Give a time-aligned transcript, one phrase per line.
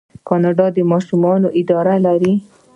[0.27, 2.33] کاناډا د ماشومانو اداره لري.